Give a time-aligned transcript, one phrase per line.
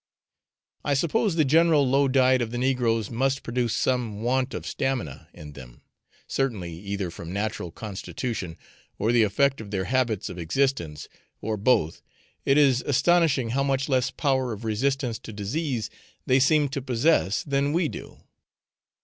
[0.83, 5.27] I suppose the general low diet of the negroes must produce some want of stamina
[5.31, 5.83] in them;
[6.25, 8.57] certainly, either from natural constitution
[8.97, 11.07] or the effect of their habits of existence,
[11.39, 12.01] or both,
[12.45, 15.91] it is astonishing how much less power of resistance to disease
[16.25, 18.23] they seem to possess than we do.